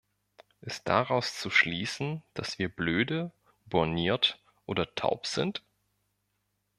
Ist 0.61 0.87
daraus 0.87 1.39
zu 1.39 1.51
schließen, 1.51 2.23
dass 2.33 2.57
wir 2.57 2.69
blöde, 2.69 3.31
borniert 3.67 4.39
oder 4.65 4.95
taub 4.95 5.27
sind? 5.27 5.61